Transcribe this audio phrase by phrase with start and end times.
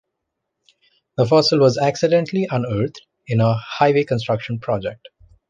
[1.17, 5.07] The fossil was accidentally unearthed in a highway construction project.